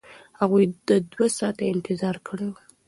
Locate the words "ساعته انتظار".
1.37-2.15